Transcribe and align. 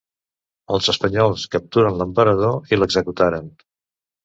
Els 0.77 0.89
espanyols 0.93 1.43
capturaren 1.57 2.01
l'emperador 2.01 2.75
i 2.75 2.83
l'executaren. 2.83 3.55